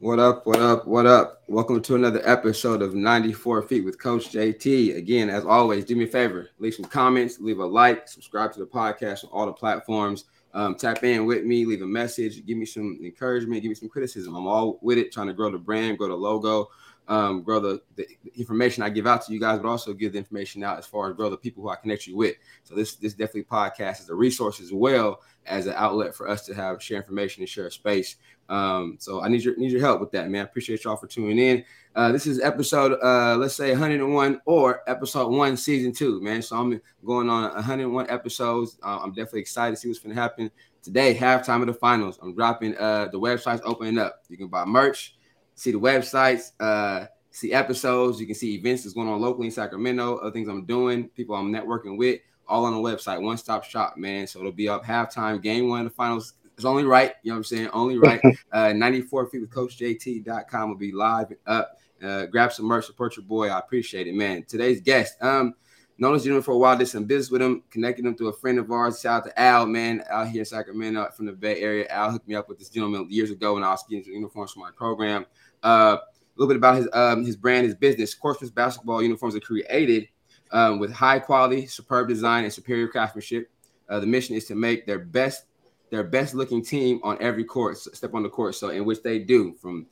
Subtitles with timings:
[0.00, 0.46] What up?
[0.46, 0.86] What up?
[0.86, 1.42] What up?
[1.46, 4.96] Welcome to another episode of 94 Feet with Coach JT.
[4.96, 8.60] Again, as always, do me a favor, leave some comments, leave a like, subscribe to
[8.60, 10.24] the podcast on all the platforms.
[10.54, 13.90] Um, tap in with me, leave a message, give me some encouragement, give me some
[13.90, 14.34] criticism.
[14.34, 16.70] I'm all with it, trying to grow the brand, grow the logo,
[17.10, 18.06] um, grow the, the,
[18.36, 21.10] information I give out to you guys, but also give the information out as far
[21.10, 22.36] as grow the people who I connect you with.
[22.62, 26.46] So this this definitely podcast is a resource as well as an outlet for us
[26.46, 28.14] to have share information and share space.
[28.48, 30.42] Um, so I need your need your help with that, man.
[30.42, 31.64] I appreciate y'all for tuning in.
[31.96, 36.42] Uh, this is episode uh, let's say 101 or episode one, season two, man.
[36.42, 38.78] So I'm going on 101 episodes.
[38.84, 40.48] Uh, I'm definitely excited to see what's to happen
[40.80, 41.12] today.
[41.12, 42.20] Halftime of the finals.
[42.22, 44.22] I'm dropping uh, the website's opening up.
[44.28, 45.16] You can buy merch
[45.60, 48.18] see the websites, uh, see episodes.
[48.18, 51.36] You can see events that's going on locally in Sacramento, other things I'm doing, people
[51.36, 53.20] I'm networking with, all on the website.
[53.20, 54.26] One stop shop, man.
[54.26, 56.32] So it'll be up halftime, game one of the finals.
[56.54, 57.68] It's only right, you know what I'm saying?
[57.74, 58.20] Only right.
[58.52, 61.76] uh, 94 feet with Coach JT.com will be live up.
[62.02, 63.48] Uh, grab some merch, support your boy.
[63.48, 64.44] I appreciate it, man.
[64.48, 65.52] Today's guest, um,
[65.98, 68.32] known as gentleman for a while, did some business with him, connected him to a
[68.32, 69.02] friend of ours.
[69.02, 71.86] Shout out to Al, man, out here in Sacramento from the Bay Area.
[71.90, 74.60] Al hooked me up with this gentleman years ago when I was getting uniforms for
[74.60, 75.26] my program.
[75.62, 78.14] Uh, a little bit about his um, his brand, his business.
[78.14, 80.08] Court Smith's basketball uniforms are created
[80.52, 83.50] um, with high quality, superb design, and superior craftsmanship.
[83.88, 85.44] Uh, the mission is to make their best
[85.90, 88.54] their best looking team on every court step on the court.
[88.54, 89.86] So in which they do from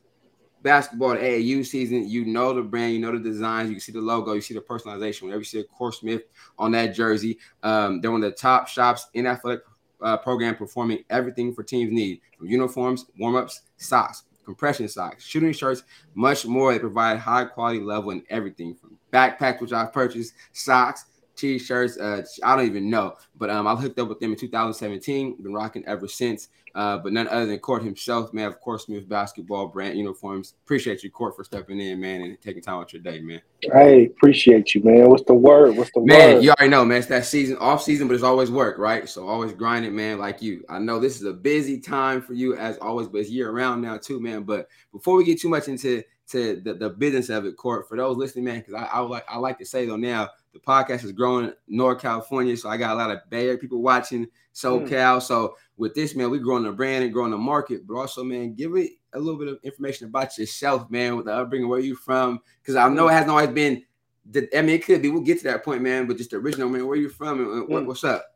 [0.63, 3.93] basketball to AAU season, you know the brand, you know the designs, you can see
[3.93, 5.23] the logo, you see the personalization.
[5.23, 6.23] Whenever you see a Court Smith
[6.59, 9.65] on that jersey, um, they're one of the top shops in athletic
[10.01, 15.53] uh, program performing everything for teams need from uniforms, warm ups, socks, compression socks, shooting
[15.53, 15.83] shirts,
[16.15, 16.73] much more.
[16.73, 21.05] They provide high quality level in everything from backpacks, which I've purchased, socks,
[21.37, 21.99] t-shirts.
[21.99, 25.43] Uh, I don't even know, but um, I hooked up with them in 2017.
[25.43, 26.49] Been rocking ever since.
[26.79, 28.47] Uh, but none other than Court himself, man.
[28.47, 30.55] Of course, Smith basketball brand uniforms.
[30.62, 33.43] Appreciate you, Court, for stepping in, man, and taking time out your day, man.
[33.62, 35.09] Hey, appreciate you, man.
[35.11, 35.77] What's the word?
[35.77, 36.45] What's the man, word?
[36.45, 36.99] you already know, man.
[36.99, 39.09] It's that season, off season, but it's always work, right?
[39.09, 40.65] So always grinding, man, like you.
[40.69, 43.83] I know this is a busy time for you as always, but it's year round
[43.83, 44.45] now too, man.
[44.45, 47.97] But before we get too much into to the, the business of it, Court, for
[47.97, 51.05] those listening, man, because I, I like I like to say though now the podcast
[51.05, 54.89] is growing North California, so I got a lot of Bay Area people watching SoCal.
[54.89, 55.22] Mm.
[55.22, 58.55] So with this, man, we're growing the brand and growing the market, but also, man,
[58.55, 61.94] give it a little bit of information about yourself, man, with the upbringing, where you
[61.94, 63.84] from, because I know it hasn't always been.
[64.31, 65.09] The, I mean, it could be.
[65.09, 66.06] We'll get to that point, man.
[66.06, 67.87] But just the original, man, where you from and what, mm.
[67.87, 68.27] what's up?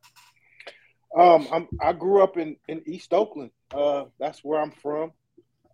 [1.15, 3.51] Um, I'm, I grew up in in East Oakland.
[3.75, 5.13] Uh, that's where I'm from.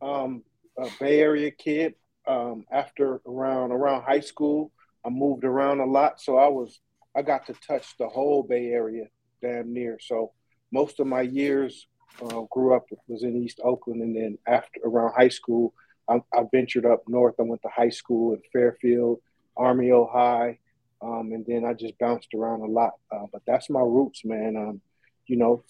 [0.03, 0.43] Um,
[0.79, 1.95] a Bay Area kid.
[2.28, 4.71] Um, after around around high school,
[5.05, 6.81] I moved around a lot, so I was
[7.16, 9.06] I got to touch the whole Bay Area
[9.41, 9.99] damn near.
[10.00, 10.33] So
[10.71, 11.87] most of my years
[12.22, 15.75] uh, grew up was in East Oakland, and then after around high school,
[16.09, 17.34] I, I ventured up north.
[17.38, 19.21] I went to high school in Fairfield,
[19.56, 20.59] Armijo High,
[21.03, 22.93] um, and then I just bounced around a lot.
[23.11, 24.56] Uh, but that's my roots, man.
[24.56, 24.81] Um,
[25.27, 25.65] you know,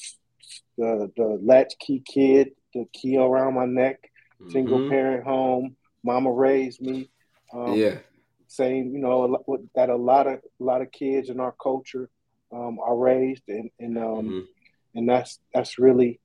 [0.76, 4.10] the the latchkey kid, the key around my neck,
[4.40, 4.52] mm-hmm.
[4.52, 5.76] single parent home.
[6.08, 7.10] Mama raised me.
[7.52, 7.98] Um, yeah.
[8.48, 12.08] Saying, you know, that a lot of a lot of kids in our culture
[12.50, 14.38] um, are raised, and and um, mm-hmm
[14.94, 16.20] and that's that's really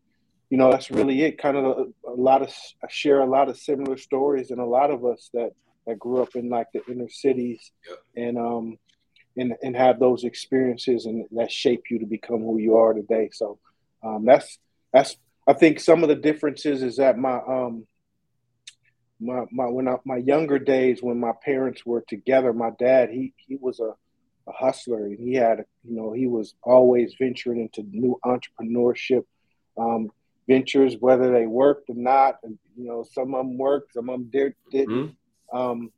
[0.50, 2.50] you know that's really it kind of a, a lot of
[2.84, 5.52] I share a lot of similar stories and a lot of us that
[5.86, 7.72] that grew up in like the inner cities
[8.16, 8.78] and um
[9.38, 13.30] and and have those experiences and that shape you to become who you are today
[13.32, 13.60] so
[14.04, 14.58] um that's
[14.92, 15.18] that's
[15.48, 17.86] i think some of the differences is that my um
[19.26, 23.34] my my when I, my younger days when my parents were together my dad he
[23.38, 23.94] he was a
[24.48, 29.26] a hustler, and he had, you know, he was always venturing into new entrepreneurship
[29.78, 30.12] um,
[30.48, 32.40] ventures, whether they worked or not.
[32.44, 35.16] And you know, some of them worked, some of them did, didn't.
[35.54, 35.58] Mm-hmm.
[35.58, 35.92] Um,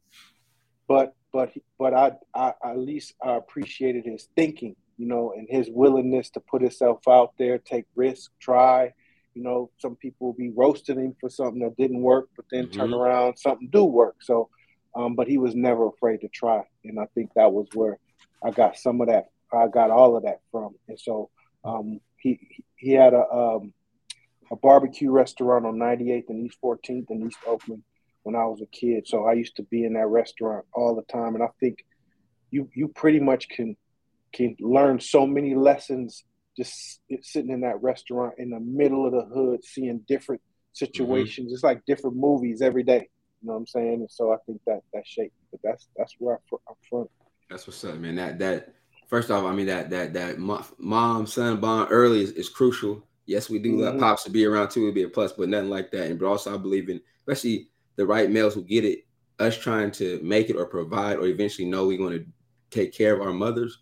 [0.88, 5.70] but but but I, I at least I appreciated his thinking, you know, and his
[5.70, 8.94] willingness to put himself out there, take risks, try.
[9.36, 12.66] You know, some people will be roasting him for something that didn't work, but then
[12.66, 12.80] mm-hmm.
[12.80, 14.16] turn around, something do work.
[14.22, 14.50] So,
[14.96, 18.00] um, but he was never afraid to try, and I think that was where
[18.44, 19.26] I got some of that.
[19.54, 20.76] I got all of that from.
[20.88, 21.30] And so
[21.64, 22.40] um, he
[22.78, 23.74] he had a um,
[24.52, 27.84] a barbecue restaurant on 98th and East 14th in East Oakland
[28.24, 29.08] when I was a kid.
[29.08, 31.36] So I used to be in that restaurant all the time.
[31.36, 31.86] And I think
[32.52, 33.76] you you pretty much can
[34.34, 36.24] can learn so many lessons
[36.56, 40.42] just sitting in that restaurant in the middle of the hood, seeing different
[40.74, 41.48] situations.
[41.48, 41.54] Mm-hmm.
[41.54, 43.10] It's like different movies every day.
[43.42, 43.94] You know what I'm saying?
[43.96, 45.34] And so I think that that shape.
[45.52, 47.08] But that's that's where I'm from.
[47.50, 48.16] That's what's up, man.
[48.16, 48.74] That that
[49.08, 53.06] first off, I mean that that that mom son bond early is, is crucial.
[53.26, 53.82] Yes, we do mm-hmm.
[53.82, 56.10] let pops to be around too, It'd be a plus, but nothing like that.
[56.10, 59.06] And but also, I believe in especially the right males who get it,
[59.40, 62.26] us trying to make it or provide or eventually know we're going to
[62.70, 63.80] take care of our mothers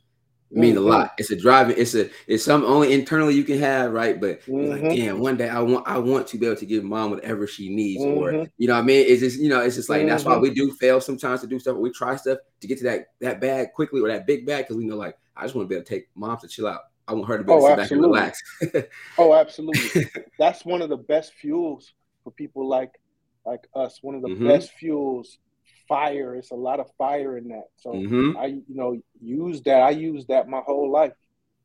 [0.54, 0.90] mean a mm-hmm.
[0.90, 1.14] lot.
[1.18, 1.76] It's a driving.
[1.78, 2.10] It's a.
[2.28, 4.20] It's something only internally you can have, right?
[4.20, 4.72] But mm-hmm.
[4.72, 5.88] like, damn, one day I want.
[5.88, 8.18] I want to be able to give mom whatever she needs, mm-hmm.
[8.18, 10.34] or you know, what I mean, it's just you know, it's just like that's why
[10.34, 10.44] mm-hmm.
[10.44, 11.78] we do fail sometimes to do stuff.
[11.78, 14.78] We try stuff to get to that that bag quickly or that big bag because
[14.78, 16.82] we know, like, I just want to be able to take mom to chill out.
[17.08, 18.20] I want her to be able oh, to sit absolutely.
[18.20, 18.90] back and relax.
[19.18, 20.06] oh, absolutely.
[20.40, 23.00] That's one of the best fuels for people like
[23.46, 24.02] like us.
[24.02, 24.48] One of the mm-hmm.
[24.48, 25.40] best fuels
[25.88, 26.35] fire.
[26.35, 27.68] It's a lot of fire in that.
[27.77, 28.38] So mm-hmm.
[28.38, 29.81] I, you know, use that.
[29.81, 31.13] I use that my whole life.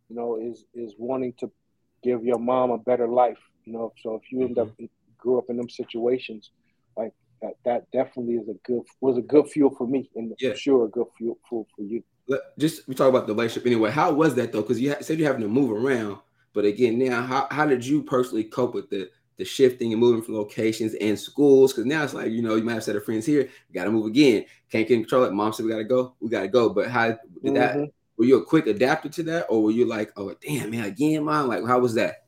[0.09, 1.51] You know, is is wanting to
[2.03, 3.39] give your mom a better life.
[3.65, 4.85] You know, so if you end mm-hmm.
[4.85, 6.53] up grew up in them situations,
[6.97, 7.13] like
[7.43, 10.51] that, that definitely is a good was a good fuel for me, and yeah.
[10.51, 12.03] for sure a good fuel, fuel for you.
[12.59, 13.91] Just we talk about the relationship anyway.
[13.91, 14.63] How was that though?
[14.63, 16.19] Because you said you're having to move around,
[16.53, 20.23] but again, now how how did you personally cope with the the shifting and moving
[20.23, 21.73] from locations and schools.
[21.73, 23.85] Because now it's like, you know, you might have set of friends here, you got
[23.85, 24.45] to move again.
[24.71, 25.33] Can't get control it.
[25.33, 26.69] Mom said we got to go, we got to go.
[26.69, 27.55] But how did mm-hmm.
[27.55, 27.91] that?
[28.19, 31.23] Were you a quick adapter to that, or were you like, oh damn man, again,
[31.23, 31.47] mom?
[31.47, 32.25] Like, how was that?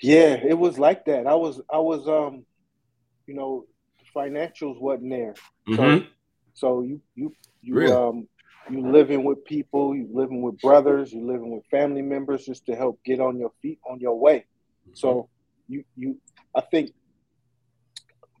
[0.00, 1.26] Yeah, it was like that.
[1.26, 2.46] I was, I was, um,
[3.26, 3.66] you know,
[4.16, 5.34] financials wasn't there.
[5.68, 6.04] Mm-hmm.
[6.04, 6.06] So,
[6.54, 7.92] so you, you, you, really?
[7.92, 8.26] um,
[8.70, 12.74] you living with people, you living with brothers, you living with family members just to
[12.74, 14.46] help get on your feet on your way.
[14.94, 15.28] So
[15.72, 16.18] you you
[16.54, 16.92] I think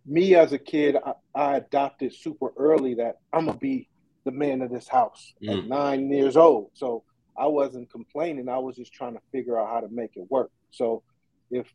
[0.04, 3.88] me as a kid, I, I, adopted super early that I'm gonna be
[4.24, 5.58] the man of this house mm.
[5.58, 6.70] at nine years old.
[6.74, 7.04] So
[7.38, 8.48] I wasn't complaining.
[8.48, 10.50] I was just trying to figure out how to make it work.
[10.70, 11.02] So
[11.50, 11.66] if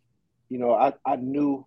[0.49, 1.65] you know, I I knew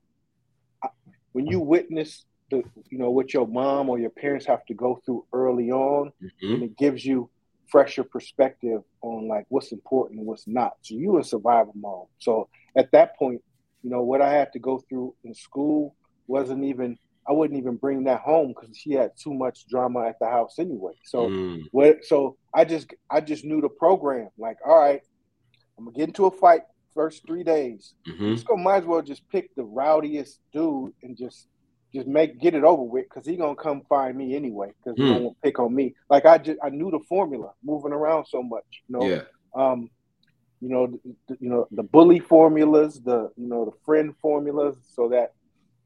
[0.82, 0.88] I,
[1.32, 5.00] when you witness the you know what your mom or your parents have to go
[5.04, 6.64] through early on, mm-hmm.
[6.64, 7.30] it gives you
[7.70, 10.72] fresher perspective on like what's important and what's not.
[10.82, 12.08] So you in survival mode.
[12.18, 13.42] So at that point,
[13.82, 15.94] you know, what I had to go through in school
[16.26, 16.98] wasn't even
[17.28, 20.58] I wouldn't even bring that home because she had too much drama at the house
[20.58, 20.94] anyway.
[21.04, 21.62] So mm.
[21.70, 24.30] what so I just I just knew the program.
[24.38, 25.00] Like, all right,
[25.78, 26.62] I'm gonna get into a fight
[26.94, 27.94] first three days.
[28.08, 28.30] Mm-hmm.
[28.30, 31.46] Let's go might as well just pick the rowdiest dude and just
[31.94, 35.06] just make get it over with because he gonna come find me anyway because mm.
[35.06, 35.94] he gonna pick on me.
[36.08, 39.06] Like I just I knew the formula moving around so much, you know.
[39.06, 39.22] Yeah.
[39.54, 39.90] Um,
[40.60, 45.08] you know, the, you know the bully formulas, the you know the friend formulas, so
[45.08, 45.32] that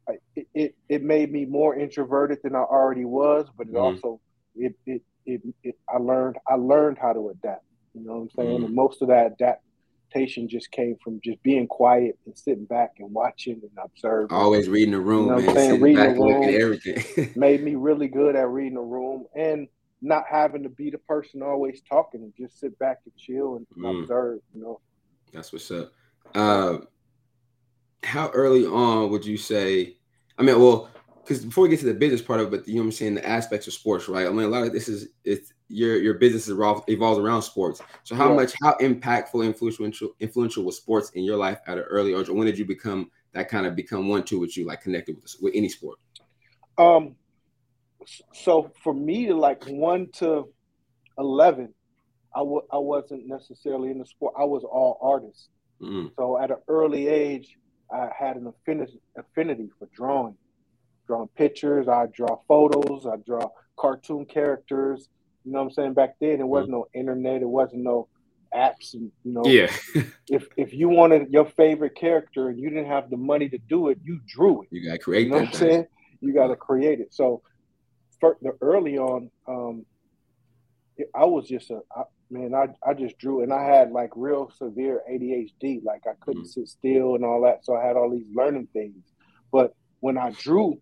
[0.08, 0.14] I,
[0.54, 3.82] it, it, made me more introverted than I already was, but it mm.
[3.82, 4.20] also
[4.56, 7.64] it, it it it I learned I learned how to adapt.
[7.94, 8.60] You know what I'm saying?
[8.60, 8.64] Mm.
[8.66, 13.12] And most of that adaptation just came from just being quiet and sitting back and
[13.12, 14.36] watching and observing.
[14.36, 15.54] Always reading the room, you know man.
[15.54, 15.80] Saying?
[15.80, 19.68] Reading the room everything made me really good at reading the room and
[20.04, 23.66] not having to be the person always talking and just sit back and chill and
[23.76, 24.02] mm.
[24.02, 24.80] observe, you know.
[25.32, 25.92] That's what's up.
[26.34, 26.78] Uh,
[28.02, 29.96] how early on would you say?
[30.38, 30.90] I mean, well,
[31.22, 32.92] because before we get to the business part of it, but you know what I'm
[32.92, 34.26] saying, the aspects of sports, right?
[34.26, 37.80] I mean, a lot of this is it's your your business evolves, evolves around sports.
[38.02, 38.36] So how yeah.
[38.36, 42.28] much, how impactful, influential, influential was sports in your life at an early age?
[42.28, 45.16] Or when did you become that kind of become one two with you, like connected
[45.16, 45.98] with with any sport?
[46.76, 47.16] Um,
[48.32, 50.52] so for me to like one to
[51.18, 51.74] eleven,
[52.34, 54.34] I w- I wasn't necessarily in the sport.
[54.38, 55.48] I was all artists.
[55.80, 56.08] Mm-hmm.
[56.16, 57.56] So at an early age,
[57.92, 60.36] I had an affinity affinity for drawing,
[61.06, 61.88] drawing pictures.
[61.88, 63.06] I draw photos.
[63.06, 65.08] I draw cartoon characters.
[65.44, 65.94] You know what I'm saying?
[65.94, 66.94] Back then, it wasn't mm-hmm.
[66.94, 67.42] no internet.
[67.42, 68.08] It wasn't no
[68.54, 68.94] apps.
[68.94, 69.70] And you know, yeah.
[70.28, 73.88] if if you wanted your favorite character and you didn't have the money to do
[73.88, 74.68] it, you drew it.
[74.70, 75.26] You gotta create.
[75.26, 75.86] You know what I'm saying?
[76.20, 77.12] You gotta create it.
[77.12, 77.42] So
[78.40, 79.84] the early on, um,
[81.14, 82.54] I was just a I, man.
[82.54, 85.82] I I just drew, and I had like real severe ADHD.
[85.84, 86.60] Like I couldn't mm-hmm.
[86.60, 87.64] sit still and all that.
[87.64, 89.04] So I had all these learning things.
[89.50, 90.80] But when I drew,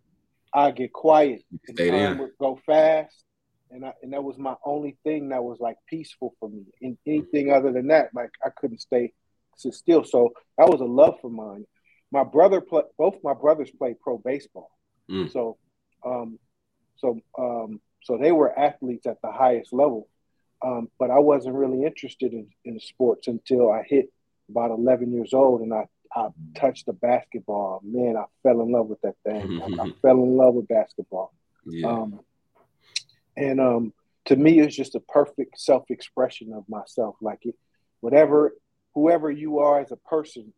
[0.52, 1.42] I get quiet.
[1.68, 3.24] And time would go fast,
[3.70, 6.64] and I, and that was my only thing that was like peaceful for me.
[6.80, 7.56] And anything mm-hmm.
[7.56, 9.12] other than that, like I couldn't stay
[9.56, 10.04] sit still.
[10.04, 11.64] So that was a love for mine.
[12.10, 14.70] My brother, play, both my brothers played pro baseball.
[15.10, 15.32] Mm.
[15.32, 15.56] So
[16.04, 16.38] um,
[16.96, 20.08] so um, so they were athletes at the highest level.
[20.64, 24.12] Um, but I wasn't really interested in, in sports until I hit
[24.48, 27.80] about 11 years old and I, I touched the basketball.
[27.84, 29.60] Man, I fell in love with that thing.
[29.60, 31.32] I, I fell in love with basketball.
[31.64, 31.88] Yeah.
[31.88, 32.20] Um,
[33.36, 33.92] and um,
[34.26, 37.16] to me, it's just a perfect self expression of myself.
[37.20, 37.56] Like it,
[38.00, 38.52] whatever,
[38.94, 40.52] whoever you are as a person,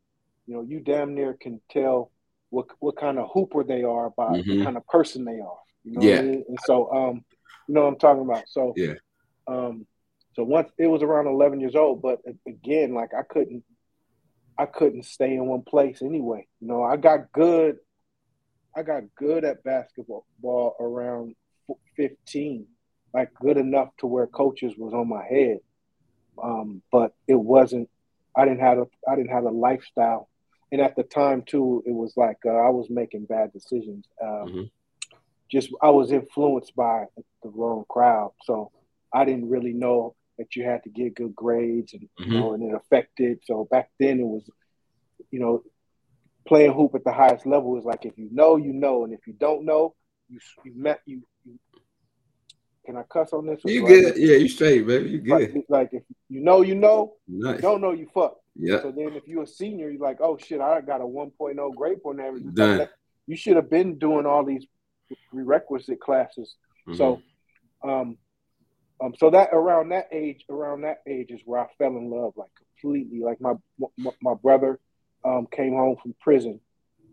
[0.47, 2.11] you know, you damn near can tell
[2.51, 4.59] what what kind of hooper they are by mm-hmm.
[4.59, 5.59] the kind of person they are.
[5.85, 6.19] You know yeah.
[6.19, 6.45] I mean?
[6.49, 7.25] And so, um,
[7.69, 8.45] you know what I'm talking about.
[8.49, 8.95] So, yeah.
[9.47, 9.87] Um,
[10.35, 13.63] so once it was around 11 years old, but again, like I couldn't,
[14.59, 16.47] I couldn't stay in one place anyway.
[16.61, 17.77] You know, I got good
[18.77, 21.37] I got good at basketball ball around
[21.97, 22.67] 15,
[23.13, 25.59] like good enough to where coaches was on my head.
[26.43, 27.89] Um, but it wasn't.
[28.37, 28.87] I didn't have a.
[29.09, 30.29] I didn't have a lifestyle,
[30.73, 34.07] and at the time too, it was like uh, I was making bad decisions.
[34.21, 34.63] Um, mm-hmm.
[35.55, 37.05] Just I was influenced by
[37.43, 38.73] the wrong crowd, so
[39.13, 42.33] I didn't really know that you had to get good grades, and mm-hmm.
[42.33, 43.39] you know, and it affected.
[43.45, 44.43] So back then, it was,
[45.31, 45.63] you know,
[46.47, 49.27] playing hoop at the highest level is like if you know, you know, and if
[49.29, 49.95] you don't know,
[50.29, 51.23] you you met you.
[51.45, 51.59] you
[52.85, 53.61] can I cuss on this?
[53.65, 54.17] You good?
[54.17, 55.11] Yeah, you straight, baby.
[55.11, 55.55] You good?
[55.55, 57.15] Like, like if you know, you know.
[57.27, 57.57] Nice.
[57.57, 58.37] You don't know, you fuck.
[58.57, 58.83] Yeah.
[58.83, 62.03] So then, if you're a senior, you're like, oh shit, I got a 1.0 grade
[62.03, 62.45] point average.
[62.53, 62.89] Done.
[63.27, 64.67] You should have been doing all these
[65.31, 66.55] prerequisite classes.
[66.89, 66.97] Mm-hmm.
[66.97, 67.23] So,
[67.83, 68.19] um,
[69.03, 72.35] um, so that around that age, around that age is where I fell in love,
[72.37, 73.21] like completely.
[73.21, 73.55] Like my
[73.99, 74.79] my, my brother,
[75.25, 76.61] um, came home from prison.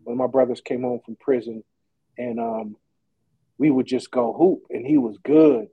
[0.04, 1.62] When my brothers came home from prison,
[2.18, 2.76] and um,
[3.58, 5.68] we would just go hoop, and he was good,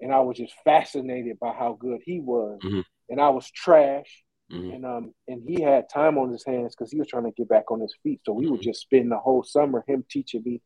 [0.00, 2.80] and I was just fascinated by how good he was, mm-hmm.
[3.08, 4.22] and I was trash,
[4.52, 4.70] mm-hmm.
[4.70, 7.48] and um, and he had time on his hands because he was trying to get
[7.48, 8.20] back on his feet.
[8.24, 8.52] So we mm-hmm.
[8.52, 10.60] would just spend the whole summer him teaching me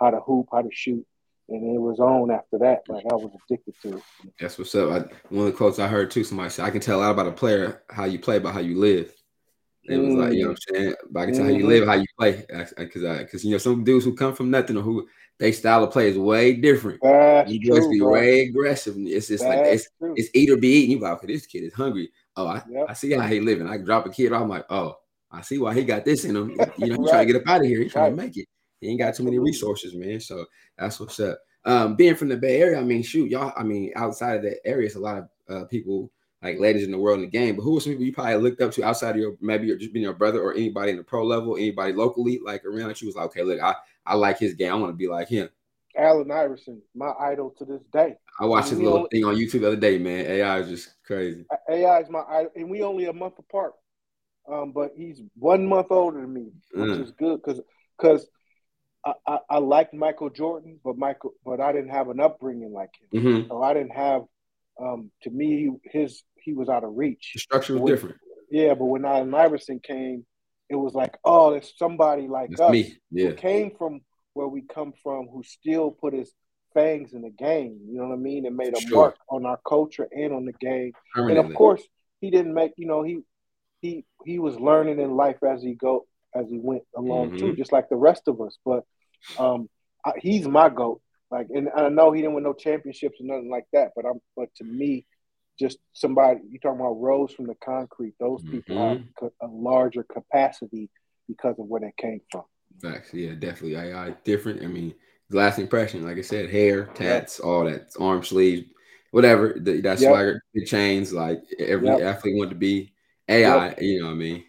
[0.00, 1.06] how to hoop, how to shoot,
[1.48, 2.82] and it was on after that.
[2.88, 4.02] Like I was addicted to it.
[4.40, 4.90] That's what's up.
[4.90, 4.98] I,
[5.34, 6.24] one of the quotes I heard too.
[6.24, 8.60] Somebody said, "I can tell a lot about a player how you play, by how
[8.60, 9.12] you live."
[9.84, 10.94] It was like, you know what I'm saying?
[11.10, 11.68] But I can tell how you mm-hmm.
[11.68, 12.44] live, how you play.
[12.76, 15.82] Because I, because you know, some dudes who come from nothing or who they style
[15.82, 17.00] of play is way different.
[17.02, 18.12] That's you just be bro.
[18.12, 18.94] way aggressive.
[18.98, 20.14] It's just That's like it's true.
[20.16, 20.90] it's eat or be eaten.
[20.92, 22.10] You like, okay, this kid is hungry.
[22.36, 22.86] Oh, I, Yep.
[22.88, 23.66] I see how he living.
[23.66, 24.96] I drop a kid, I'm like, oh,
[25.30, 26.50] I see why he got this in him.
[26.50, 27.80] You know, he's trying to get up out of here.
[27.82, 28.46] He's trying to make it.
[28.80, 30.20] He ain't got too many resources, man.
[30.20, 30.46] So
[30.78, 31.38] that's what's up.
[31.64, 33.52] Um, being from the Bay Area, I mean, shoot, y'all.
[33.56, 36.10] I mean, outside of that area, it's a lot of uh, people
[36.42, 37.56] like ladies in the world in the game.
[37.56, 39.76] But who are some people you probably looked up to outside of your maybe your,
[39.76, 43.00] just being your brother or anybody in the pro level, anybody locally like around that
[43.02, 43.74] you was like, okay, look, I
[44.06, 44.72] I like his game.
[44.72, 45.50] I want to be like him.
[45.98, 48.14] Allen Iverson, my idol to this day.
[48.40, 50.24] I watched his little only- thing on YouTube the other day, man.
[50.24, 51.44] AI is just crazy.
[51.68, 53.72] AI is my idol, and we only a month apart.
[54.50, 57.02] Um, but he's one month older than me, which Mm.
[57.04, 57.60] is good because
[57.98, 58.26] because
[59.04, 62.90] I, I, I like Michael Jordan, but Michael, but I didn't have an upbringing like
[63.12, 64.22] him, hmm so I didn't have.
[64.80, 67.30] Um, to me, his he was out of reach.
[67.34, 68.16] The structure was When- different.
[68.50, 70.26] Yeah, but when Allen Iverson came,
[70.68, 72.96] it was like, oh, there's somebody like That's us me.
[73.12, 73.28] Yeah.
[73.28, 74.00] who came from
[74.34, 76.32] where we come from, who still put his
[76.74, 77.78] fangs in the game.
[77.88, 78.46] You know what I mean?
[78.46, 78.96] And made a Sure.
[78.98, 80.92] mark on our culture and on the game.
[81.14, 81.82] And of course,
[82.20, 82.72] he didn't make.
[82.76, 83.20] You know, he
[83.82, 87.38] he he was learning in life as he go as he went along Mhm.
[87.38, 88.58] too, just like the rest of us.
[88.64, 88.84] But
[89.38, 89.68] um,
[90.04, 91.00] I, he's my goat.
[91.30, 93.92] Like, and I know he didn't win no championships or nothing like that.
[93.94, 95.06] But I'm, but to me,
[95.58, 98.14] just somebody you talking about rose from the concrete.
[98.18, 100.88] Those people have a larger capacity
[101.28, 102.42] because of where they came from.
[102.82, 103.12] Facts.
[103.12, 103.76] Yeah, definitely.
[103.76, 104.62] AI different.
[104.62, 104.94] I mean,
[105.30, 108.66] last impression, like I said, hair, tats, all that, arm sleeves,
[109.10, 109.54] whatever.
[109.60, 110.08] The, that Yep.
[110.10, 112.00] swagger, the chains, like every Yep.
[112.00, 112.92] athlete wanted to be
[113.28, 113.74] AI.
[113.80, 114.44] You know what I mean?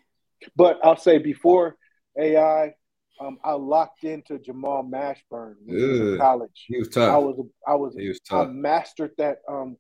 [0.55, 1.75] But I'll say before
[2.17, 2.73] AI,
[3.19, 6.65] um, I locked into Jamal Mashburn when he was in college.
[6.67, 7.13] He was tough.
[7.13, 8.49] I was I was He was I tough.
[8.49, 9.77] mastered that um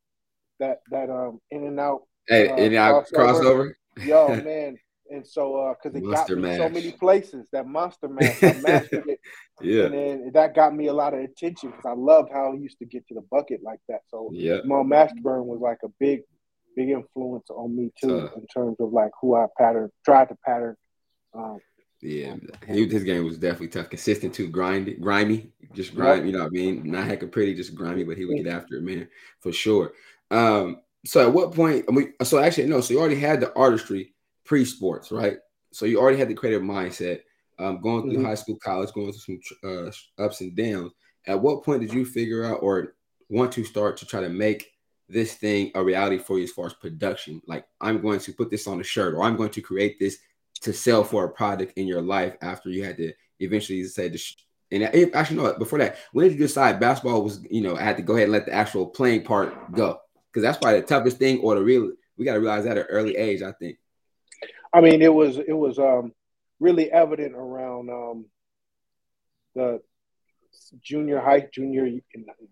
[0.59, 3.13] that that um in and out Hey, uh, and I crossover.
[3.13, 3.73] crossover.
[3.95, 4.77] yo man
[5.09, 8.53] and so uh because it got Monster me so many places that monster mash I
[8.53, 9.19] mastered it
[9.61, 9.85] Yeah.
[9.85, 12.79] and then that got me a lot of attention because I loved how he used
[12.79, 14.57] to get to the bucket like that so Yeah.
[14.61, 16.21] Jamal Mashburn was like a big
[16.75, 18.31] big influence on me too Tough.
[18.37, 20.75] in terms of like who I pattern tried to pattern
[21.33, 21.59] um
[22.01, 22.35] Yeah,
[22.67, 26.27] he, his game was definitely tough, consistent too, grimy, grimy, just grimy.
[26.27, 26.89] You know what I mean?
[26.89, 29.07] Not hecka pretty, just grimy, but he would get after it, man,
[29.39, 29.93] for sure.
[30.31, 31.85] Um, so at what point?
[31.87, 32.81] I mean, so actually no.
[32.81, 34.13] So you already had the artistry
[34.45, 35.37] pre-sports, right?
[35.73, 37.21] So you already had the creative mindset.
[37.59, 38.25] Um, going through Mhm.
[38.25, 40.93] high school, college, going through some uh, ups and downs.
[41.27, 42.95] At what point did you figure out or
[43.29, 44.70] want to start to try to make
[45.11, 47.41] this thing a reality for you as far as production?
[47.47, 50.19] Like I'm going to put this on a shirt, or I'm going to create this
[50.61, 54.35] to sell for a product in your life after you had to eventually say this.
[54.71, 57.81] And if, actually, no, before that, when did you decide basketball was, you know, I
[57.81, 59.99] had to go ahead and let the actual playing part go?
[60.27, 62.85] Because that's probably the toughest thing, or the real, we got to realize that at
[62.85, 63.77] an early age, I think.
[64.73, 66.13] I mean, it was it was um,
[66.61, 68.25] really evident around um,
[69.55, 69.81] the
[70.79, 72.01] junior high, junior and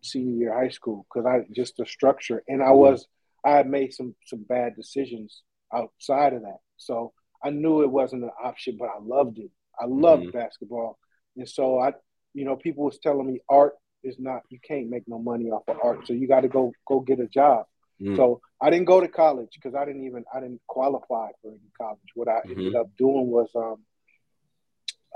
[0.01, 3.07] senior year high school because I just the structure, and I was
[3.45, 8.23] I had made some some bad decisions outside of that, so I knew it wasn't
[8.23, 9.51] an option, but I loved it.
[9.79, 10.33] I loved Mhm.
[10.33, 10.97] basketball,
[11.37, 11.93] and so I,
[12.33, 15.67] you know, people was telling me art is not you can't make no money off
[15.67, 17.65] of art, so you got to go go get a job.
[18.01, 18.15] Mm.
[18.15, 21.71] So I didn't go to college because I didn't even I didn't qualify for any
[21.77, 21.99] college.
[22.15, 22.79] What I ended Mhm.
[22.79, 23.85] up doing was um,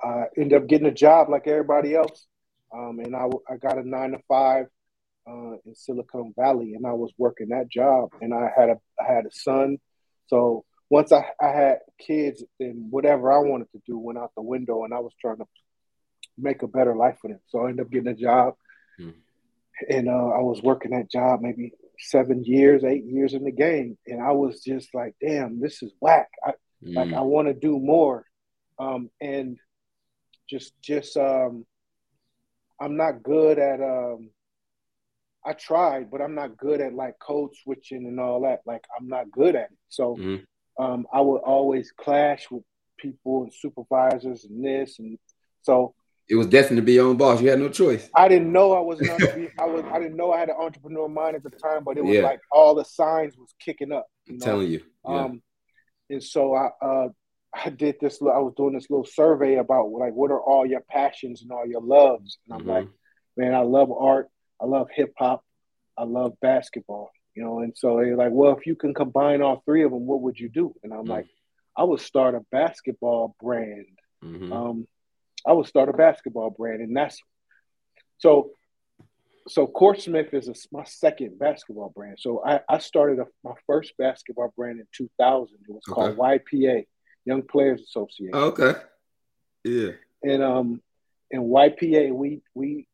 [0.03, 2.27] I ended up getting a job like everybody else,
[2.73, 4.65] um, and I, I got a nine to five
[5.27, 9.13] uh, in Silicon Valley, and I was working that job, and I had a I
[9.13, 9.77] had a son,
[10.27, 14.43] so once I, I had kids, then whatever I wanted to do went out the
[14.43, 15.45] window, and I was trying to
[16.37, 17.39] make a better life for them.
[17.47, 18.55] So I ended up getting a job,
[18.99, 19.13] mm.
[19.89, 23.97] and uh, I was working that job maybe seven years, eight years in the game,
[24.07, 26.51] and I was just like, "Damn, this is whack." I,
[26.83, 26.95] mm.
[26.95, 28.25] Like I want to do more,
[28.77, 29.57] um, and
[30.49, 31.65] just just um,
[32.83, 34.29] I'm not good at um,
[35.45, 38.59] I tried, but I'm not good at like code switching and all that.
[38.65, 39.77] Like I'm not good at it.
[39.89, 40.43] So mm
[40.79, 42.63] um, I would always clash with
[42.97, 45.19] people and supervisors and this and
[45.61, 45.93] so
[46.27, 47.39] it was destined to be your own boss.
[47.41, 48.09] You had no choice.
[48.15, 50.55] I didn't know I was not be, I was I didn't know I had an
[50.59, 52.23] entrepreneur mind at the time, but it was yeah.
[52.23, 54.07] like all the signs was kicking up.
[54.27, 54.45] I'm know?
[54.45, 54.81] telling you.
[55.07, 55.25] Yeah.
[55.25, 55.43] Um
[56.09, 57.09] and so I uh
[57.53, 60.81] I did this I was doing this little survey about like what are all your
[60.81, 62.37] passions and all your loves.
[62.45, 62.69] And I'm mm-hmm.
[62.69, 62.87] like,
[63.37, 64.29] man, I love art,
[64.61, 65.43] I love hip hop,
[65.97, 67.59] I love basketball you know.
[67.59, 70.39] And so they're like, well, if you can combine all three of them, what would
[70.39, 70.73] you do?
[70.83, 71.11] And I'm mm-hmm.
[71.11, 71.27] like,
[71.75, 73.85] I would start a basketball brand.
[74.23, 74.53] Mm-hmm.
[74.53, 74.87] Um,
[75.45, 77.19] I would start a basketball brand, and that's
[78.17, 78.51] so.
[79.49, 82.15] So Court Smith is a, my second basketball brand.
[82.17, 85.57] So I, I started a, my first basketball brand in 2000.
[85.67, 85.93] It was okay.
[85.93, 86.85] called YPA,
[87.25, 88.31] Young Players Association.
[88.33, 88.73] Oh, okay.
[89.63, 89.91] Yeah.
[90.23, 90.81] And um,
[91.31, 92.87] in YPA, we we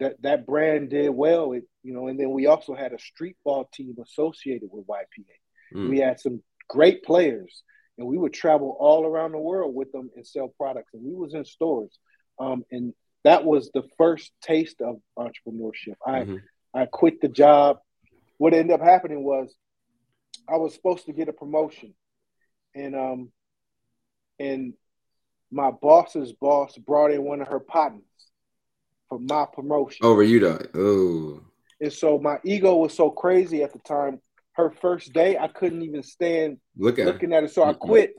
[0.00, 1.52] that that brand did well.
[1.52, 5.74] It you know, and then we also had a street ball team associated with YPA.
[5.74, 5.90] Mm.
[5.90, 7.62] We had some great players,
[7.96, 10.92] and we would travel all around the world with them and sell products.
[10.94, 11.96] And we was in stores,
[12.38, 12.92] um, and
[13.24, 15.94] that was the first taste of entrepreneurship.
[16.04, 16.36] I mm-hmm.
[16.74, 17.78] I quit the job.
[18.38, 19.54] What ended up happening was
[20.48, 21.94] I was supposed to get a promotion,
[22.74, 23.32] and um,
[24.38, 24.74] and
[25.50, 28.02] my boss's boss brought in one of her partners
[29.08, 30.60] for my promotion over you though.
[30.74, 31.42] Oh,
[31.80, 34.20] and so my ego was so crazy at the time.
[34.52, 37.50] Her first day, I couldn't even stand Look at looking at it.
[37.50, 38.14] So I quit.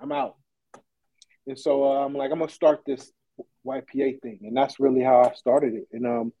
[0.00, 0.36] I'm out.
[1.46, 3.12] And so uh, I'm like, I'm gonna start this
[3.66, 5.88] YPA thing, and that's really how I started it.
[5.92, 6.32] And um,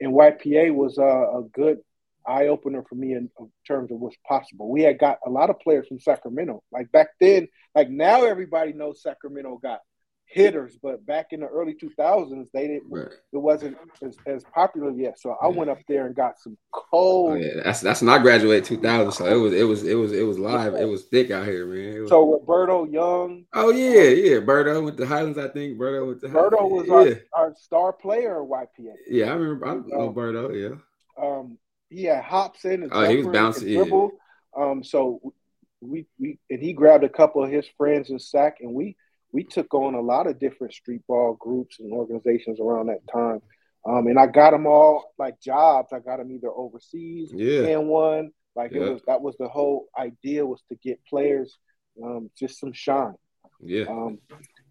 [0.00, 1.78] and YPA was uh, a good
[2.26, 4.70] eye opener for me in, in, terms of what's possible.
[4.70, 6.62] We had got a lot of players from Sacramento.
[6.72, 9.80] Like back then, like now everybody knows Sacramento got
[10.26, 12.90] hitters, but back in the early 2000s, they didn't.
[12.90, 13.08] Right.
[13.32, 15.18] It wasn't as, as, popular yet.
[15.18, 17.32] So I went up there and got some cold.
[17.32, 19.12] Oh, yeah, that's that's when I graduated 2000.
[19.12, 20.74] So it was it was it was it was live.
[20.74, 22.02] It was thick out here, man.
[22.02, 23.44] Was, so Roberto Young.
[23.54, 24.38] Oh yeah, yeah.
[24.38, 25.78] Berto with the Highlands, I think.
[25.78, 26.28] Berto with the.
[26.28, 27.18] Berto was yeah.
[27.32, 28.94] our, our star player at YPA.
[29.08, 29.66] Yeah, I remember.
[29.66, 30.54] I um, Berto.
[30.54, 30.76] Yeah.
[31.22, 32.84] Um, he had hops in.
[32.84, 33.68] And oh, he was bouncing.
[33.68, 34.08] Yeah.
[34.56, 35.20] Um, so
[35.80, 38.96] we we and he grabbed a couple of his friends in Sac, and we
[39.32, 43.40] we took on a lot of different street ball groups and organizations around that time.
[43.86, 45.92] Um, and I got them all like jobs.
[45.92, 47.68] I got them either overseas yeah.
[47.68, 48.30] and one.
[48.54, 48.82] Like yeah.
[48.82, 51.56] it was that was the whole idea was to get players
[52.02, 53.14] um, just some shine.
[53.60, 53.84] Yeah.
[53.84, 54.18] Um,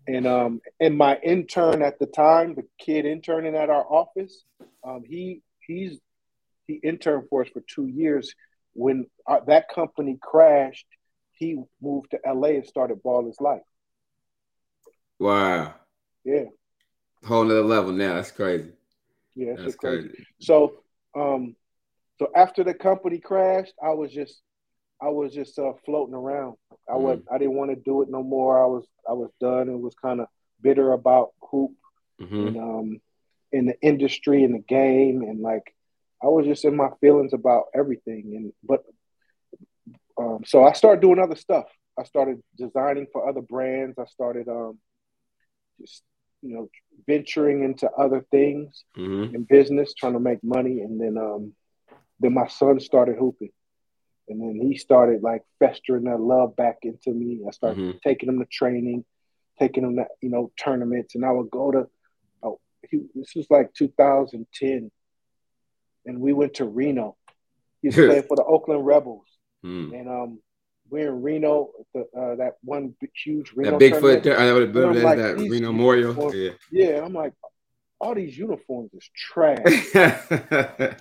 [0.07, 4.43] and um, and my intern at the time, the kid interning at our office,
[4.83, 5.99] um, he he's
[6.67, 8.33] he interned for us for two years.
[8.73, 10.87] When our, that company crashed,
[11.31, 13.61] he moved to LA and started Ballislife.
[15.19, 15.75] Wow.
[16.23, 16.45] Yeah.
[17.25, 18.15] Whole nother level now.
[18.15, 18.71] That's crazy.
[19.35, 20.09] Yeah, that's crazy.
[20.09, 20.27] crazy.
[20.39, 20.83] So,
[21.15, 21.55] um,
[22.19, 24.41] so after the company crashed, I was just,
[25.01, 26.55] I was just uh, floating around.
[26.89, 27.01] I mm.
[27.01, 28.61] was, I didn't want to do it no more.
[28.61, 30.27] I was, I was done and was kind of
[30.61, 31.71] bitter about hoop
[32.21, 32.47] mm-hmm.
[32.47, 33.01] and um,
[33.51, 35.74] in the industry and the game and like,
[36.23, 38.33] I was just in my feelings about everything.
[38.35, 38.83] And but,
[40.17, 41.65] um, so I started doing other stuff.
[41.97, 43.97] I started designing for other brands.
[43.97, 44.79] I started um,
[45.79, 46.03] just
[46.41, 46.69] you know
[47.07, 49.35] venturing into other things mm-hmm.
[49.35, 51.53] in business, trying to make money, and then um,
[52.19, 53.51] then my son started hooping,
[54.27, 57.41] and then he started like festering that love back into me.
[57.47, 57.97] I started mm-hmm.
[58.03, 59.05] taking him to training,
[59.59, 61.87] taking him to you know tournaments, and I would go to.
[62.43, 64.91] Oh, he, this was like 2010,
[66.05, 67.15] and we went to Reno.
[67.81, 69.25] He was playing for the Oakland Rebels,
[69.63, 69.97] mm.
[69.97, 70.39] and um,
[70.89, 73.77] we're in Reno, the, uh, that one huge Reno.
[73.77, 76.33] That Bigfoot, that, that, like, that Reno Memorial.
[76.33, 76.51] Yeah.
[76.71, 77.33] yeah, I'm like,
[77.99, 79.59] all these uniforms is trash.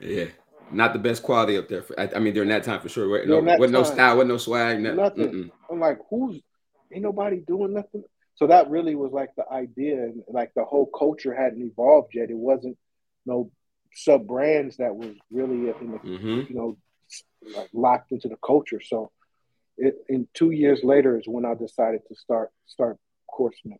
[0.00, 0.26] yeah,
[0.70, 1.82] not the best quality up there.
[1.82, 3.26] For, I, I mean, during that time for sure.
[3.26, 5.50] No, with no style, with no swag, no, nothing.
[5.70, 6.40] I'm like, who's
[6.92, 8.04] ain't nobody doing nothing.
[8.36, 12.30] So that really was like the idea, and like the whole culture hadn't evolved yet.
[12.30, 12.76] It wasn't
[13.26, 13.50] no
[13.94, 16.40] sub brands that was really in the mm-hmm.
[16.48, 16.76] you know
[17.56, 18.80] like locked into the culture.
[18.80, 19.10] So,
[19.76, 22.98] it, in two years later is when I decided to start start
[23.30, 23.78] Court Smith.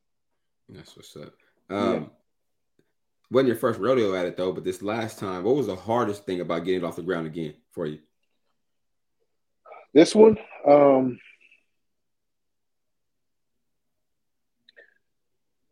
[0.68, 1.32] That's what's up.
[1.70, 2.04] Um, yeah.
[3.30, 6.24] Wasn't your first rodeo at it though, but this last time, what was the hardest
[6.24, 7.98] thing about getting it off the ground again for you?
[9.92, 11.18] This one, um,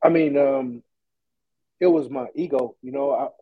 [0.03, 0.83] I mean, um,
[1.81, 2.77] it was my ego.
[2.83, 3.33] You know,